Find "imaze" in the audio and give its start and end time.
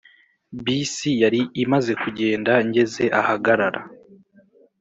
1.63-1.91